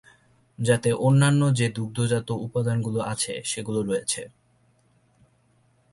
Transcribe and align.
যাতে 0.59 0.89
অন্যান্য 0.99 1.41
যে 1.53 1.67
দুগ্ধজাত 1.69 2.27
উপাদানগুলো 2.41 2.99
আছে 3.03 3.33
সেগুলো 3.43 3.79
রয়েছে। 3.81 4.21